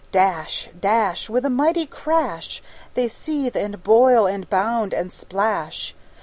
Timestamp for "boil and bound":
3.83-4.95